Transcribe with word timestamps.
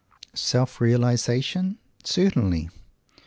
Self 0.33 0.81
realization? 0.81 1.77
Certainly! 2.03 2.71